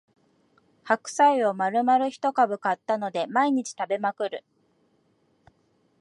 [0.83, 4.43] 白菜をまるまる一株買ったので毎日食べまくる